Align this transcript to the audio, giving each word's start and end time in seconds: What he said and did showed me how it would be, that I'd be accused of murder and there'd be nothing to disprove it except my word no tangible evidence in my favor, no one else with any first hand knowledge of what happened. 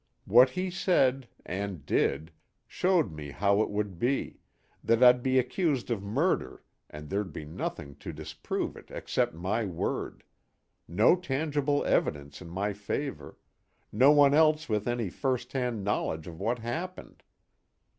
What 0.25 0.49
he 0.49 0.71
said 0.71 1.27
and 1.45 1.85
did 1.85 2.31
showed 2.65 3.11
me 3.11 3.29
how 3.29 3.61
it 3.61 3.69
would 3.69 3.99
be, 3.99 4.39
that 4.83 5.03
I'd 5.03 5.21
be 5.21 5.37
accused 5.37 5.91
of 5.91 6.01
murder 6.01 6.63
and 6.89 7.07
there'd 7.07 7.31
be 7.31 7.45
nothing 7.45 7.93
to 7.97 8.11
disprove 8.11 8.75
it 8.75 8.89
except 8.89 9.35
my 9.35 9.63
word 9.65 10.23
no 10.87 11.15
tangible 11.15 11.85
evidence 11.85 12.41
in 12.41 12.49
my 12.49 12.73
favor, 12.73 13.37
no 13.91 14.09
one 14.11 14.33
else 14.33 14.67
with 14.67 14.87
any 14.87 15.11
first 15.11 15.53
hand 15.53 15.83
knowledge 15.83 16.25
of 16.25 16.39
what 16.39 16.57
happened. 16.57 17.21